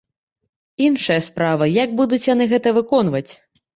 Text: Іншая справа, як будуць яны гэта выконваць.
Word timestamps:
Іншая 0.85 1.19
справа, 1.27 1.69
як 1.83 1.93
будуць 2.03 2.21
яны 2.33 2.43
гэта 2.55 2.77
выконваць. 2.79 3.29